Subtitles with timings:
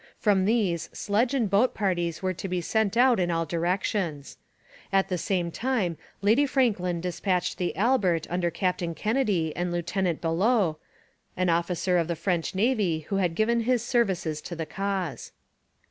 [0.17, 4.35] From these sledge and boat parties were to be sent out in all directions.
[4.91, 10.77] At the same time Lady Franklin dispatched the Albert under Captain Kennedy and Lieutenant Bellot,
[11.37, 15.33] an officer of the French navy who had given his services to the cause.